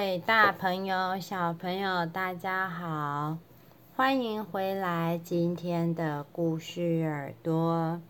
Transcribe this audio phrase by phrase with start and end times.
[0.00, 3.36] 各位大朋友、小朋友，大家好，
[3.94, 8.00] 欢迎回来今天的故事耳朵，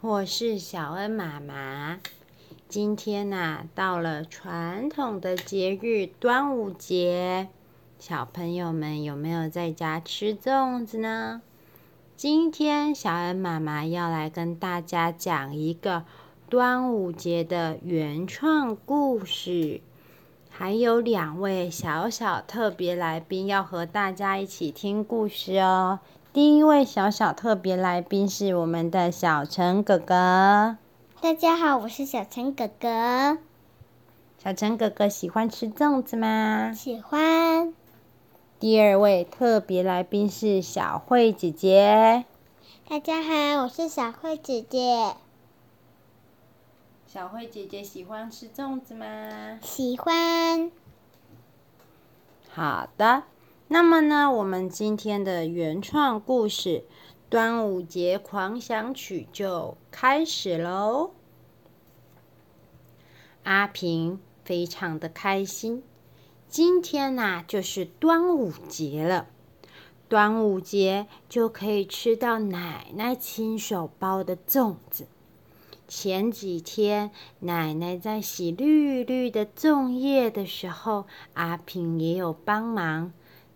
[0.00, 2.00] 我是小恩妈妈。
[2.68, 7.46] 今天呐、到了传统的节日端午节，
[8.00, 11.42] 小朋友们有没有在家吃粽子呢？
[12.16, 16.04] 今天小恩妈妈要来跟大家讲一个
[16.50, 19.80] 端午节的原创故事。
[20.58, 26.00] 还有两位小小特别来宾要和大家一起听故事哦。
[26.32, 30.78] 第一位小小特别来宾是我们的小陈哥哥。
[31.20, 33.36] 大家好，我是小陈哥哥。
[34.42, 36.72] 小陈哥哥喜欢吃粽子吗？
[36.72, 37.74] 喜欢。
[38.58, 42.24] 第二位特别来宾是小慧姐姐。
[42.88, 45.16] 大家好，我是小慧姐姐。
[47.06, 49.60] 小慧姐姐喜欢吃粽子吗？
[49.62, 50.72] 喜欢。
[52.50, 53.22] 好的，
[53.68, 56.80] 那么呢，我们今天的原创故事
[57.30, 61.12] 《端午节狂想曲》就开始喽。
[63.44, 65.84] 阿平非常的开心，
[66.48, 69.28] 今天呐、啊、就是端午节了，
[70.08, 75.06] 端午节就可以吃到奶奶亲手包的粽子。
[75.88, 83.12] 前几天，奶奶在洗绿绿的粽叶的时候，阿平也有帮忙。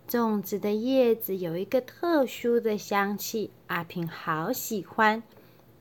[0.09, 5.23] 粽子的叶子有一个特殊的香气，阿平好喜欢。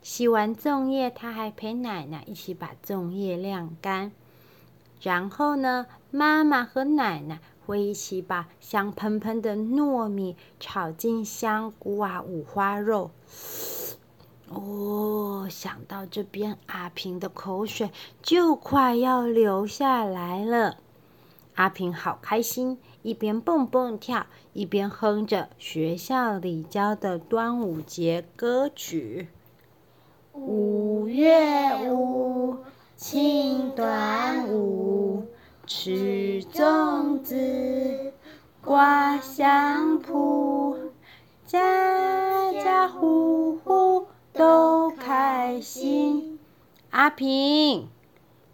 [0.02, 4.12] 洗完粽叶，他还陪奶奶一起把粽叶晾干。
[5.02, 13.12] 然后呢，妈妈和奶奶会一起把香喷喷的糯米炒进香菇啊、五花肉。
[14.50, 20.78] 哦，想到这边，阿平的口水就快要流下来了。
[21.56, 29.30] 阿平好开心，一边蹦蹦跳，一边哼着学校里教的端午节歌曲。
[30.34, 32.58] 五月五，
[32.96, 35.26] 庆端午，
[35.68, 38.14] 吃粽子，
[38.64, 40.78] 挂香蒲，
[41.46, 43.79] 家家户户。
[44.40, 46.40] 都开心，
[46.92, 47.90] 阿平，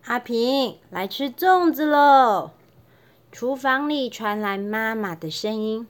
[0.05, 2.49] 阿平，来吃粽子喽！
[3.31, 5.87] 厨房里传来妈妈的声音，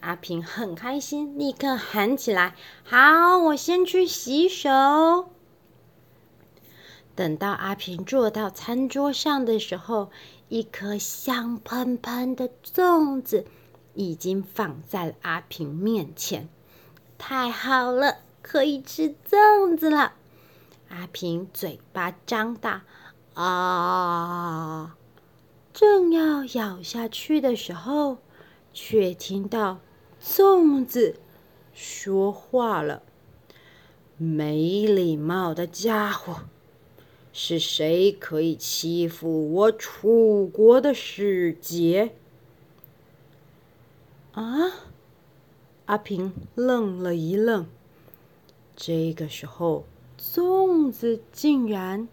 [0.00, 2.54] 阿平很开心，立刻喊起来
[2.84, 5.30] ：“好，我先去洗手。”
[7.16, 10.10] 等到阿平坐到餐桌上的时候，
[10.50, 13.46] 一颗香喷喷的粽子
[13.94, 16.50] 已经放在了阿平面前，
[17.16, 18.18] 太好了！
[18.50, 20.14] 可以吃粽子了，
[20.88, 22.82] 阿平嘴巴张大，
[23.34, 24.96] 啊！
[25.74, 28.16] 正要咬下去的时候，
[28.72, 29.80] 却听到
[30.18, 31.20] 粽子
[31.74, 33.02] 说话了
[34.16, 36.44] ：“没礼貌的家伙，
[37.34, 42.14] 是谁可以欺负我楚国的使节？”
[44.32, 44.72] 啊！
[45.84, 47.66] 阿平愣了一愣。
[48.80, 49.84] 这个时候，
[50.16, 52.06] 粽子竟然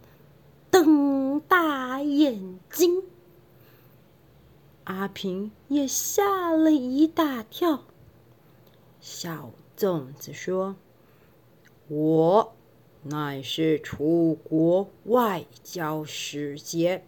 [0.71, 3.03] 瞪大眼睛，
[4.85, 7.83] 阿平也吓了一大跳。
[8.99, 10.75] 小粽子说
[11.87, 12.55] ：“我
[13.03, 17.03] 乃是楚国外交使节，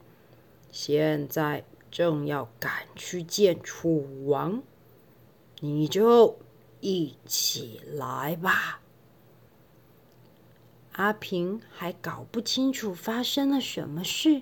[0.71, 4.61] 现在正要赶去见楚王，
[5.61, 6.37] 你就
[6.79, 8.81] 一起来吧。”
[10.97, 14.41] 阿平还搞不清楚发生了什么事，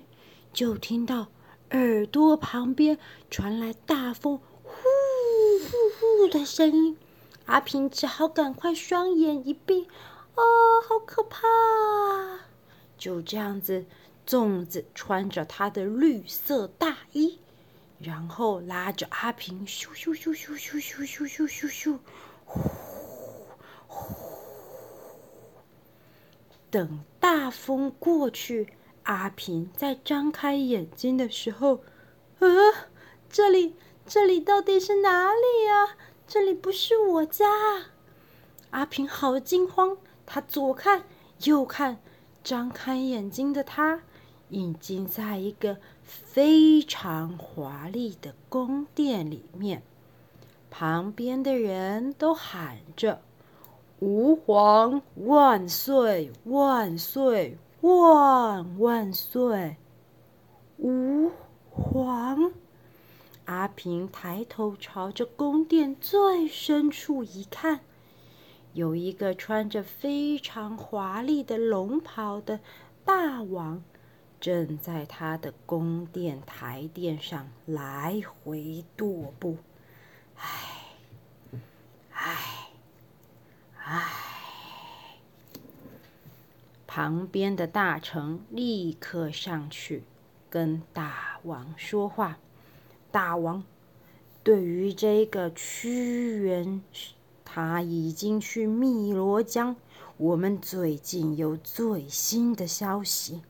[0.54, 1.28] 就听到
[1.72, 2.98] 耳朵旁边
[3.30, 6.96] 传来大风“呼呼呼”的声音。
[7.44, 10.42] 阿平只好赶快双眼一闭，啊，
[10.88, 11.42] 好可怕！
[12.96, 13.84] 就这样子，
[14.26, 17.38] 粽子穿着他的绿色大衣，
[17.98, 21.98] 然后拉着阿平，咻咻咻咻咻咻咻咻咻咻，
[22.46, 22.85] 呼。
[26.70, 28.68] 等大风过去，
[29.04, 31.82] 阿平在张开眼睛的时候，
[32.38, 32.46] 啊，
[33.30, 33.74] 这里，
[34.06, 35.96] 这里到底是哪里呀？
[36.26, 37.46] 这里不是我家。
[38.70, 39.96] 阿平好惊慌，
[40.26, 41.04] 他左看
[41.44, 41.98] 右看，
[42.42, 44.02] 张开眼睛的他
[44.48, 49.82] 已经在一个非常华丽的宫殿里面，
[50.68, 53.22] 旁边的人都喊着。
[54.00, 59.76] 吾皇万岁万岁万万岁！
[60.76, 61.30] 吾
[61.70, 62.52] 皇，
[63.46, 67.80] 阿平抬头朝着宫殿最深处一看，
[68.74, 72.60] 有一个穿着非常华丽的龙袍的
[73.02, 73.82] 大王，
[74.38, 79.56] 正在他的宫殿台殿上来回踱步。
[80.34, 80.48] 唉，
[82.12, 82.55] 唉，
[83.88, 84.02] 唉！
[86.88, 90.02] 旁边的大臣立刻上去
[90.50, 92.38] 跟大王说话。
[93.12, 93.62] 大王，
[94.42, 96.82] 对于这个屈原，
[97.44, 99.76] 他已经去汨罗江。
[100.16, 103.42] 我们最近有最新的消息。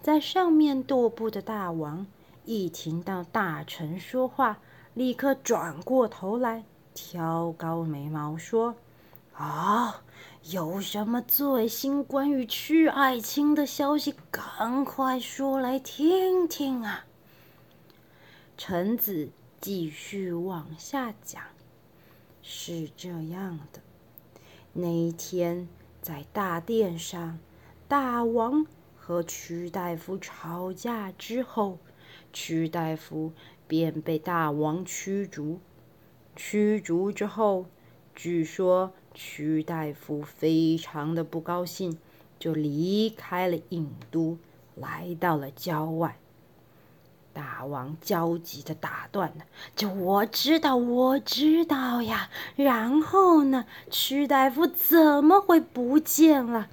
[0.00, 2.06] 在上面踱步的大王
[2.44, 4.60] 一听到大臣说话，
[4.94, 6.64] 立刻转过头来，
[6.94, 8.76] 挑高眉毛说
[9.34, 10.02] ：“啊，
[10.50, 14.14] 有什么最新关于屈爱卿的消息？
[14.30, 17.04] 赶快说来听听啊！”
[18.56, 21.42] 臣子继续往下讲，
[22.42, 23.80] 是这样的：
[24.72, 25.68] 那一天
[26.00, 27.38] 在大殿上，
[27.88, 28.66] 大王。
[28.96, 31.78] 和屈大夫吵架之后，
[32.32, 33.34] 屈大夫
[33.68, 35.60] 便被大王驱逐。
[36.34, 37.66] 驱逐之后，
[38.14, 41.96] 据说屈大夫非常的不高兴，
[42.38, 44.36] 就离开了郢都，
[44.74, 46.18] 来到了郊外。
[47.32, 49.44] 大王焦急的打断了
[49.74, 52.30] ：“这我知道，我知道呀。
[52.54, 53.66] 然后呢？
[53.90, 56.68] 屈大夫怎么会不见了？”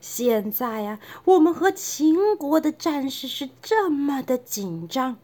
[0.00, 5.18] 现在呀，我们和秦国的战事是这么的紧张。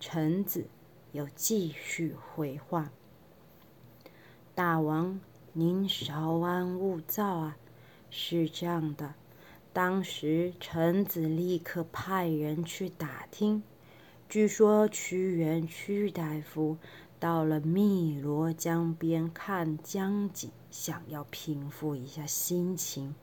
[0.00, 0.66] 臣子
[1.12, 2.90] 又继续回话
[4.66, 5.20] ：“大王，
[5.52, 7.56] 您稍安勿躁啊。
[8.08, 9.12] 是这样的，
[9.74, 13.62] 当时臣子立刻派人去打听，
[14.26, 16.78] 据说屈原屈大夫
[17.20, 23.14] 到了汨罗江边看江景，想要平复一下心情。”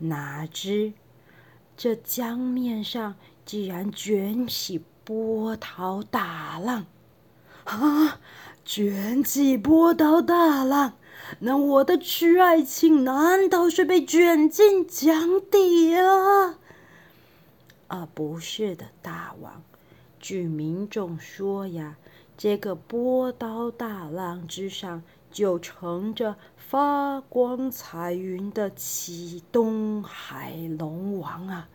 [0.00, 0.94] 哪知，
[1.76, 6.86] 这江面上竟然卷起波涛大浪！
[7.64, 8.18] 啊，
[8.64, 10.94] 卷起波涛大浪！
[11.40, 16.58] 那我的屈爱卿难道是被卷进江底了？
[17.88, 19.62] 啊，不是的，大王。
[20.18, 21.96] 据民众说呀，
[22.36, 25.02] 这个波涛大浪之上。
[25.34, 31.68] 就乘着发光彩云的启东海龙王啊，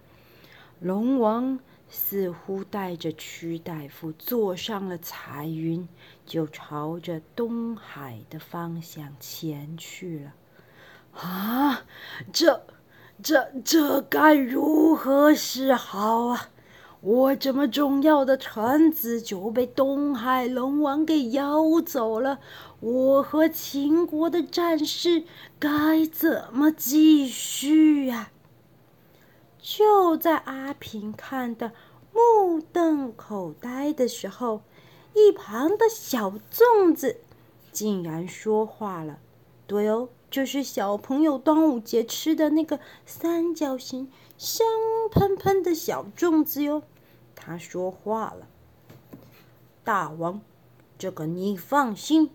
[0.79, 1.59] 龙王
[1.89, 5.87] 似乎带着屈大夫坐上了彩云，
[6.25, 10.33] 就朝着东海的方向前去了。
[11.19, 11.81] 啊，
[12.31, 12.61] 这、
[13.23, 16.49] 这、这该如何是好啊？
[17.01, 22.39] 我这么重要的臣子就被东海龙王给邀走了，
[22.81, 25.23] 我和秦国的战事
[25.57, 28.31] 该怎么继续呀？
[29.61, 31.71] 就在阿平看得
[32.13, 34.61] 目瞪口呆的时候，
[35.13, 37.17] 一旁的小粽子
[37.71, 39.19] 竟然说话了
[39.67, 44.65] ：“对哦，就是小朋友端午节吃的那个三角形。”香
[45.11, 46.81] 喷喷的小粽子哟，
[47.35, 48.47] 他说话了
[49.83, 50.39] ：“大王，
[50.97, 52.29] 这个你放心，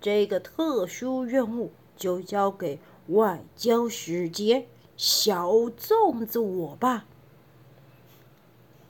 [0.00, 7.06] 这个特殊任务就交给外交使节小粽子我吧。”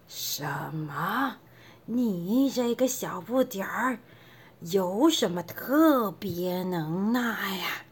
[0.08, 1.36] 什么？
[1.84, 3.98] 你这个小不点儿
[4.60, 7.84] 有什么特别能耐呀？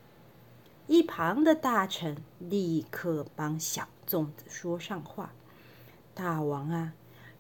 [0.87, 3.87] 一旁的大臣立刻帮小。
[4.09, 5.33] 粽子说上话，
[6.15, 6.93] 大王啊，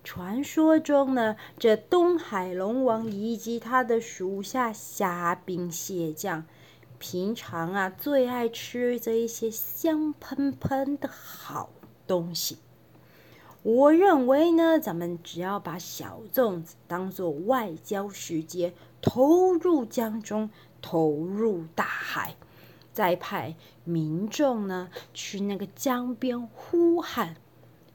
[0.02, 6.44] 传说中呢，这东海龙王以及他的属下虾兵蟹将，
[6.98, 11.70] 平常啊最爱吃这一些香喷喷的好
[12.06, 12.58] 东西。
[13.62, 20.50] 我认为呢，咱们只要把小粽子当做外交使节，投入江中，
[20.80, 22.36] 投入大海。
[22.92, 27.36] 再派民众呢去那个江边呼喊，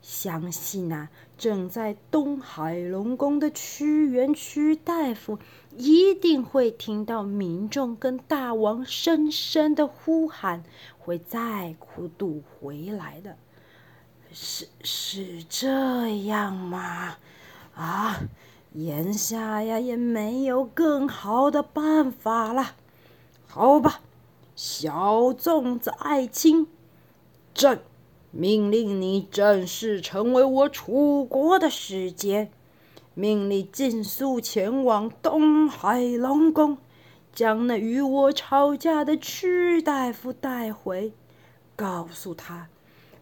[0.02, 5.38] 相信呐、啊，正在东海龙宫的屈原屈大夫
[5.78, 10.64] 一定会听到民众跟大王深深的呼喊，
[10.98, 13.38] 会再苦度回来的。
[14.34, 17.18] 是是这样吗？
[17.76, 18.22] 啊，
[18.74, 22.76] 眼下呀也没有更好的办法了，
[23.48, 24.02] 好吧。
[24.56, 26.68] 小粽子爱卿，
[27.54, 27.82] 朕
[28.32, 32.50] 命令你正式成为我楚国的使节，
[33.14, 36.78] 命你尽速前往东海龙宫，
[37.34, 41.12] 将那与我吵架的屈大夫带回，
[41.76, 42.70] 告诉他，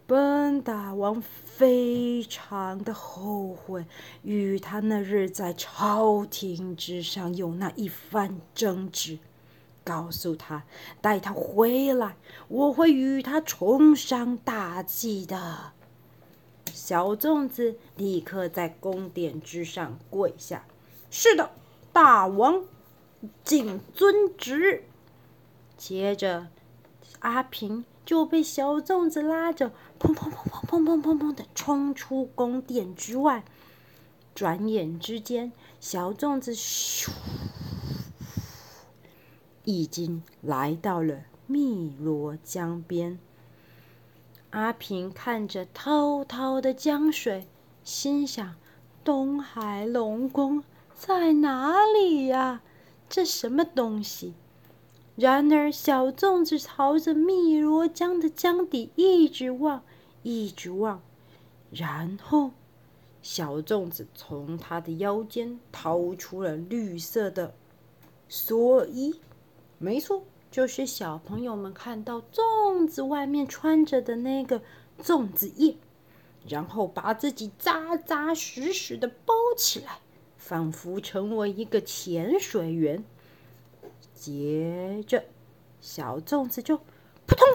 [0.06, 3.86] 本大王非常的后悔，
[4.22, 9.18] 与他那日在朝廷之上有那一番争执。
[9.90, 10.62] 告诉他，
[11.02, 12.16] 待他回来，
[12.48, 15.72] 我会与他重商大计的。
[16.72, 20.64] 小粽子立刻在宫殿之上跪下
[21.10, 21.50] ：“是的，
[21.92, 22.66] 大王，
[23.44, 24.84] 谨遵旨。”
[25.76, 26.46] 接着，
[27.22, 33.44] 阿平就被小粽子拉着，砰砰砰砰砰砰砰砰的冲出宫殿之外。
[34.36, 37.10] 转眼之间，小粽子咻。
[39.70, 43.20] 已经来到了汨罗江边。
[44.50, 47.46] 阿平看着滔滔的江水，
[47.84, 48.56] 心想
[49.06, 50.64] ：“东海龙宫
[50.96, 52.64] 在哪里呀？
[53.08, 54.34] 这什么东西？”
[55.16, 59.84] 然而，小粽子朝着汨罗江的江底一直望，
[60.24, 61.00] 一直望。
[61.70, 62.54] 然后，
[63.22, 67.54] 小粽子从他的腰间掏出了绿色的
[68.28, 69.20] 蓑衣。
[69.80, 74.62] 没错，就是小朋友们看到粽子外面穿着的那个
[75.02, 75.78] 粽子叶，
[76.48, 80.00] 然后把自己扎扎实实的包起来，
[80.38, 83.06] 仿佛成为一个潜水员。
[84.14, 85.24] 接着，
[85.80, 86.78] 小粽子就
[87.26, 87.48] 扑通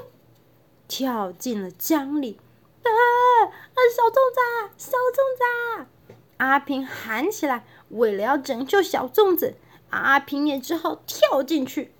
[0.88, 2.38] 跳进了江里。
[2.82, 3.78] 啊啊！
[3.94, 6.14] 小粽子，小粽子！
[6.38, 7.66] 阿平喊起来。
[7.90, 9.56] 为了要拯救小粽子，
[9.90, 11.93] 阿平也只好跳进去。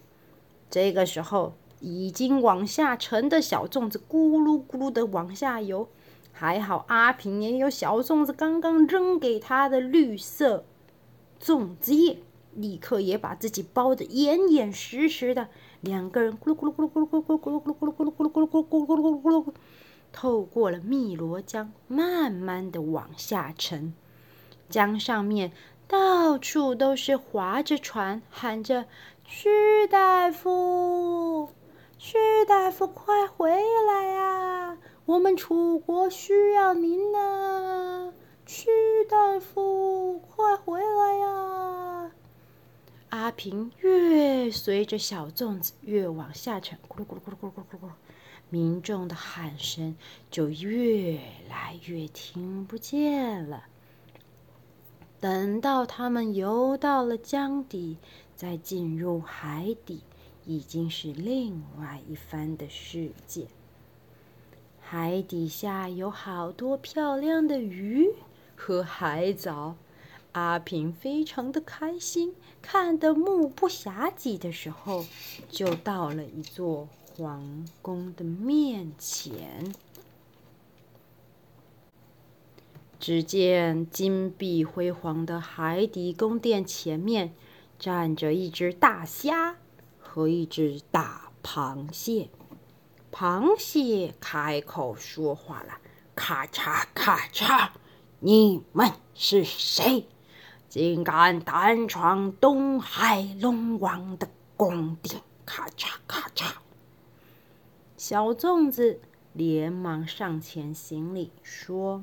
[0.71, 5.89] 这个时候，已经往下沉的小粽子咕噜咕噜的往下游。
[6.33, 10.65] 还好阿平也有小粽子刚刚扔给他的绿色
[11.41, 12.19] 粽子叶，
[12.55, 15.49] 立刻也把自己包得严严实实的。
[15.81, 19.55] 两个人咕噜咕噜咕噜咕噜咕噜咕噜咕噜咕噜咕噜咕噜咕噜咕噜咕噜咕噜咕噜，
[20.11, 23.95] 透过了汨罗江，慢慢的往下沉。
[24.69, 25.53] 江上面
[25.87, 28.87] 到处都是划着船，喊着。
[29.27, 31.49] 屈大夫，
[31.99, 34.79] 屈大夫，快回来呀！
[35.07, 38.13] 我们楚国需要您呢。
[38.45, 38.69] 屈
[39.09, 42.11] 大夫，快回来呀！
[43.09, 47.91] 阿平越随着小粽子越往下沉，咕噜咕噜咕噜咕噜咕噜咕噜，
[48.51, 49.97] 民众的喊声
[50.31, 53.65] 就越来越听不见了。
[55.19, 57.97] 等到他们游到了江底。
[58.37, 60.01] 再进入海底，
[60.45, 63.47] 已经是另外一番的世界。
[64.81, 68.11] 海底下有好多漂亮的鱼
[68.55, 69.77] 和海藻，
[70.33, 75.07] 阿平非常的开心，看得目不暇给的时候，
[75.49, 79.73] 就到了一座皇宫的面前。
[83.01, 87.33] 只见金碧辉煌的海底宫殿前面。
[87.79, 89.57] 站着一只大虾
[89.99, 92.31] 和一只大螃蟹，
[93.13, 95.79] 螃蟹开口说话了
[96.17, 97.71] ：“咔嚓咔嚓，
[98.21, 100.07] 你们是谁？
[100.69, 106.53] 竟敢胆闯东海龙王的宫殿？”咔嚓咔嚓，
[107.99, 109.01] 小粽子
[109.35, 112.03] 连忙上前行礼，说：“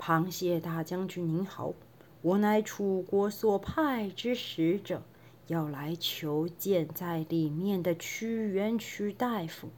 [0.00, 1.74] 螃蟹大将军您好。”
[2.22, 5.02] 我乃楚国所派之使者，
[5.46, 9.68] 要来求见在里面的屈原屈大夫。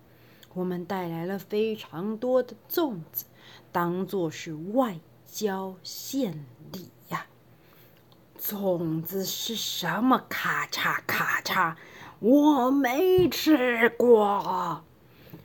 [0.55, 3.27] 我们带来了非常多的粽子，
[3.71, 7.27] 当做是外交献礼呀。
[8.41, 10.25] 粽子是什么？
[10.29, 11.77] 咔嚓咔嚓，
[12.21, 14.83] 我没吃过。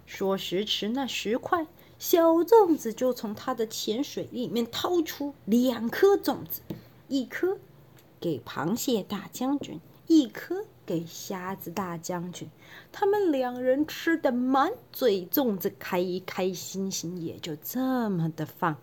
[0.06, 1.68] 说时迟，那时快，
[2.00, 6.62] 小粽子就从他的潜水里面掏出两颗粽子。
[7.14, 7.60] 一颗
[8.20, 12.50] 给螃蟹大将军，一颗给虾子大将军。
[12.92, 18.78] 他们两人吃得满嘴粽子，开开心心，也就这么的放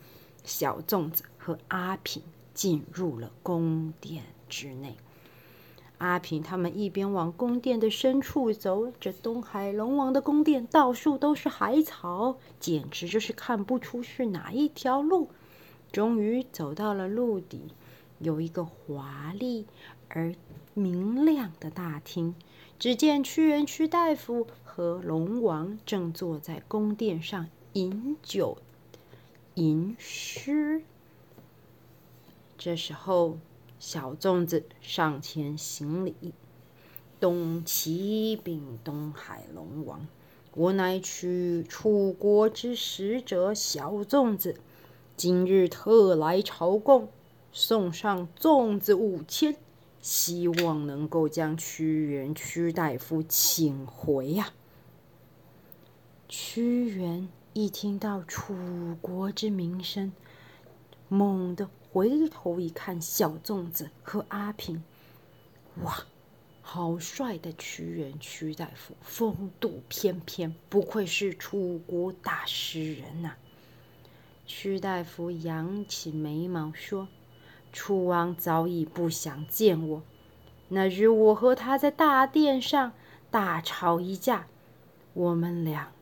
[0.45, 2.23] 小粽子和阿平
[2.55, 4.95] 进入了宫殿之内。
[5.99, 15.31] 阿平他们一边往宫殿的深处走，这东海龙王的宫殿到处都是海草，简直就是看不出是哪一条路。
[15.91, 17.75] 终于走到了路底。
[18.21, 19.67] 有一个华丽
[20.09, 20.35] 而
[20.75, 22.35] 明亮的大厅，
[22.79, 28.59] 只见屈原屈大夫和龙王正坐在宫殿上饮酒
[29.55, 30.83] 吟诗。
[32.59, 33.39] 这时候，
[33.79, 36.15] 小粽子上前行礼
[37.19, 40.07] ：“东启禀东海龙王，
[40.55, 44.57] 我乃取楚国之使者小粽子，
[45.17, 47.09] 今日特来朝贡，
[47.53, 49.57] 送上粽子五千，
[50.01, 54.53] 希望能够将屈原屈大夫请回呀。”
[56.29, 58.55] 屈原一听到楚
[59.01, 60.13] 国之名声，
[61.09, 64.85] 猛地回头一看，小粽子和阿平，
[65.83, 66.05] 哇，
[66.63, 73.35] 好帅的屈原屈大夫，风度翩翩，不愧是楚国大诗人呐、
[74.47, 77.09] 屈大夫扬起眉毛说
[77.73, 80.03] ：“楚王早已不想见我。
[80.69, 82.93] 那日我和他在大殿上
[83.31, 84.47] 大吵一架，
[85.15, 85.93] 我们俩。”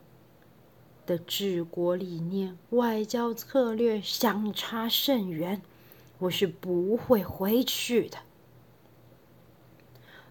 [1.05, 5.59] 的治国理念、外交策略相差甚远，
[6.19, 8.19] 我是不会回去的。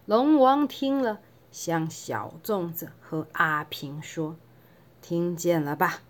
[0.05, 1.19] 龙王听了，
[1.51, 4.37] 向小粽子和阿平说
[5.03, 6.01] ：“听见了吧？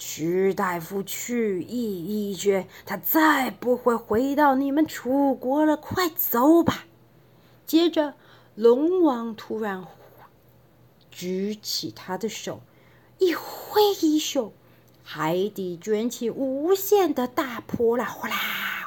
[0.00, 5.76] 屈大夫去意已决，他再不会回到你们楚国了。
[5.76, 6.86] 快走吧！”
[7.66, 8.14] 接着，
[8.54, 9.86] 龙王突然
[11.10, 12.62] 举起他的手。
[13.18, 14.54] 一挥衣袖，
[15.04, 18.36] 海底卷起无限的大波浪，哗啦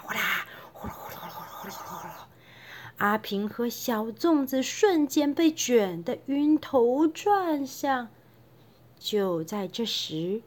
[0.04, 2.12] 哗啦，呼噜呼噜呼噜呼噜呼噜。
[2.98, 8.08] 阿平和小粽子瞬间被卷得晕头转向。
[8.98, 10.42] 就在这时，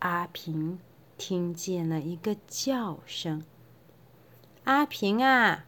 [0.00, 0.78] 阿平
[1.16, 3.44] 听见了一个叫声
[4.64, 5.64] ：“阿平啊！”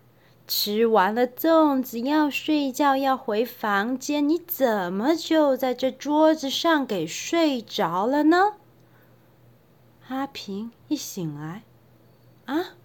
[0.48, 8.54] 吃完了粽子要睡觉，要回房间，你怎么就在这桌子上给睡着了呢？
[10.08, 11.64] 阿平一醒来，
[12.46, 12.76] 啊，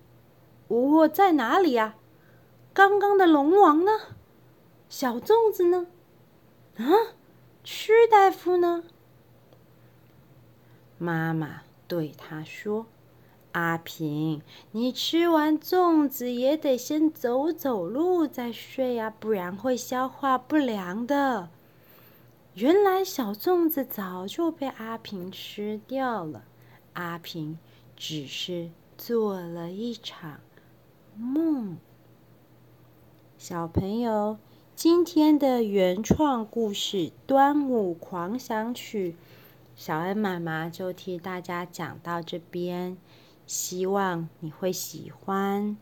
[0.67, 1.95] 我在哪里呀？
[2.73, 3.91] 刚刚的龙王呢？
[4.89, 5.87] 小粽子呢？
[6.75, 7.15] 啊，
[7.63, 8.83] 屈大夫呢？
[11.03, 12.85] 妈妈对他说。
[13.51, 21.49] 阿平，你吃完粽子也得先走走路再睡呀，不然会消化不良的。
[22.55, 26.45] 原来小粽子早就被阿平吃掉了，
[26.93, 27.59] 阿平
[27.95, 30.39] 只是做了一场
[31.15, 31.77] 梦。
[33.37, 34.39] 小朋友，
[34.75, 39.11] 今天的原创故事《端午狂想曲》，
[39.75, 42.97] 小恩妈妈就替大家讲到这边。
[43.45, 45.75] 希望你会喜欢。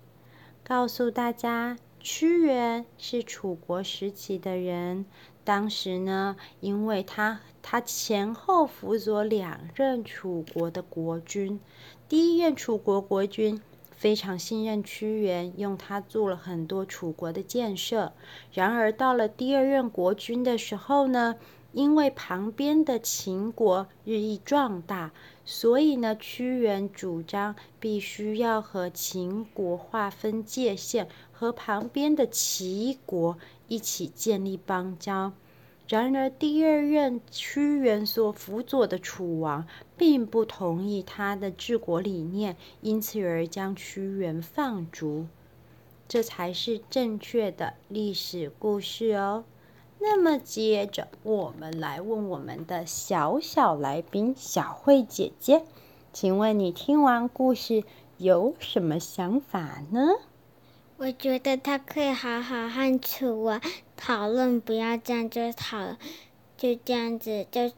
[0.64, 5.06] 告诉大家，屈原是楚国时期的人。
[5.44, 11.60] 当时呢，因为他他前后辅佐两任楚国的国君，
[12.08, 18.14] 第一任楚国国君非常信任屈原，用他做了很多楚国的建设。
[18.52, 21.36] 然而到了第二任国君的时候呢，
[21.74, 25.12] 因为旁边的秦国日益壮大。
[25.44, 35.34] 所以呢，屈原主张必须要和秦国划分界限，和旁边的齐国一起建立邦交。
[35.88, 45.26] 然而，第二任屈原所辅佐的楚王并不同意他的治国理念，因此而将屈原放逐。
[46.08, 49.44] 这才是正确的历史故事哦。
[50.04, 55.64] 那么接着，我们来问我们的小小来宾小慧姐姐，
[56.12, 57.84] 请问你听完故事
[58.18, 60.10] 有什么想法呢？
[60.98, 63.62] 我觉得他可以好好和楚王
[63.96, 65.96] 讨论，不要这样就讨，
[66.58, 67.72] 就这样子就。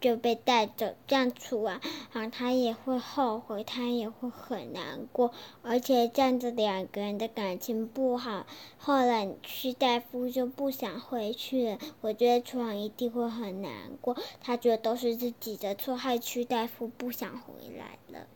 [0.00, 1.80] 就被带走，这样楚王
[2.12, 5.32] 啊，他也会后悔，他也会很难过，
[5.62, 8.46] 而且这样子两个人的感情不好，
[8.78, 11.78] 后来屈大夫就不想回去了。
[12.00, 18.26] 我觉得楚王一定会很难过，他觉得都是自己的错，害屈大夫不想回来了。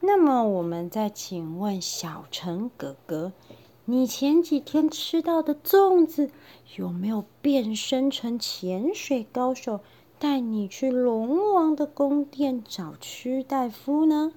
[0.00, 3.32] 那么，我们再请问小陈哥哥。
[3.90, 6.30] 你前几天吃到的粽子
[6.76, 9.80] 有没有变身成潜水高手，
[10.20, 14.32] 带你去龙王的宫殿找屈大夫呢？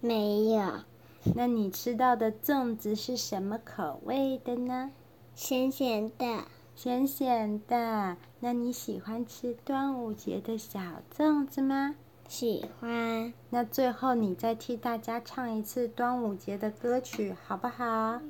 [0.00, 0.72] 没有。
[1.34, 4.90] 那你吃到的粽子是什么口味的呢？
[5.34, 6.44] 咸咸的。
[6.74, 8.16] 咸咸的。
[8.40, 10.80] 那你喜欢吃端午节的小
[11.14, 11.94] 粽子吗？
[12.28, 13.32] 喜欢。
[13.50, 18.20] 那最后你再替大家唱一次端午节的歌曲，好不好？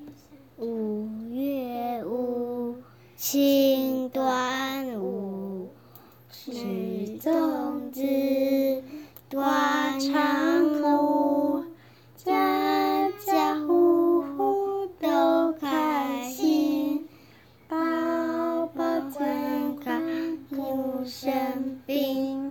[0.59, 2.77] 五月五，
[3.17, 5.71] 新端午，
[6.31, 6.51] 吃
[7.19, 8.83] 粽子，
[9.29, 11.65] 端长路，
[12.17, 17.07] 家家户户都开心，
[17.69, 17.77] 宝
[18.75, 22.46] 宝健康不生病。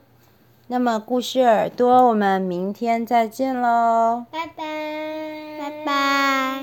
[0.67, 4.25] 那么故事耳朵，我们明天再见喽！
[4.31, 4.63] 拜拜，
[5.59, 6.54] 拜拜。